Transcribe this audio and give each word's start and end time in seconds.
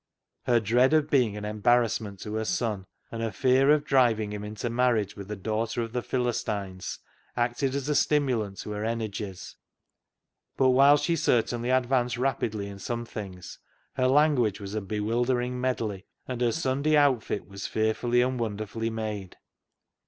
Her 0.45 0.59
dread 0.59 0.93
of 0.93 1.11
being 1.11 1.37
an 1.37 1.45
embarrass 1.45 2.01
ment 2.01 2.19
to 2.21 2.33
her 2.33 2.43
son, 2.45 2.87
and 3.11 3.21
her 3.21 3.29
fear 3.31 3.69
of 3.69 3.85
driving 3.85 4.33
him 4.33 4.43
into 4.43 4.67
marriage 4.67 5.15
with 5.15 5.29
a 5.29 5.35
daughter 5.35 5.83
of 5.83 5.93
the 5.93 6.01
PhiHs 6.01 6.43
tines, 6.43 6.97
acted 7.37 7.75
as 7.75 7.87
a 7.87 7.93
stimulant 7.93 8.57
to 8.61 8.71
her 8.71 8.83
energies, 8.83 9.57
but 10.57 10.69
whilst 10.71 11.03
she 11.05 11.15
certainly 11.15 11.69
advanced 11.69 12.17
rapidly 12.17 12.65
in 12.67 12.79
some 12.79 13.05
things, 13.05 13.59
her 13.93 14.07
language 14.07 14.59
was 14.59 14.73
a 14.73 14.81
bewildering 14.81 15.61
medley, 15.61 16.07
and 16.27 16.41
her 16.41 16.51
Sunday 16.51 16.97
outfit 16.97 17.45
was 17.47 17.67
fearfully 17.67 18.23
and 18.23 18.39
wonderfully 18.39 18.89
made. 18.89 19.37